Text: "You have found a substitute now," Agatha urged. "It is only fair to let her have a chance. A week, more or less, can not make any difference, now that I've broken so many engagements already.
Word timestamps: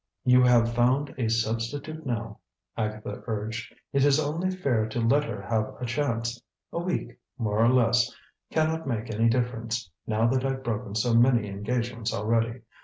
"You 0.23 0.41
have 0.41 0.73
found 0.73 1.13
a 1.19 1.27
substitute 1.29 2.07
now," 2.07 2.39
Agatha 2.75 3.21
urged. 3.27 3.75
"It 3.93 4.03
is 4.03 4.19
only 4.19 4.49
fair 4.49 4.89
to 4.89 4.99
let 4.99 5.25
her 5.25 5.39
have 5.43 5.75
a 5.79 5.85
chance. 5.85 6.41
A 6.73 6.79
week, 6.79 7.19
more 7.37 7.63
or 7.63 7.69
less, 7.71 8.11
can 8.49 8.69
not 8.69 8.87
make 8.87 9.11
any 9.13 9.29
difference, 9.29 9.91
now 10.07 10.25
that 10.29 10.43
I've 10.43 10.63
broken 10.63 10.95
so 10.95 11.13
many 11.13 11.47
engagements 11.47 12.15
already. 12.15 12.61